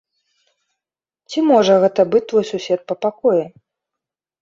[1.29, 3.43] Ці можа гэта быць твой сусед па пакоі?